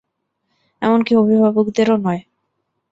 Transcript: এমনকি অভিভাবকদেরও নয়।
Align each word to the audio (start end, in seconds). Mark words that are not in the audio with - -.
এমনকি 0.81 1.13
অভিভাবকদেরও 1.15 1.95
নয়। 1.97 2.21